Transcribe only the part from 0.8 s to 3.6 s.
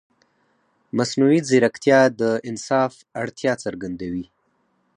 مصنوعي ځیرکتیا د انصاف اړتیا